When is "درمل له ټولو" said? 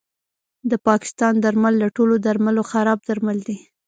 1.43-2.15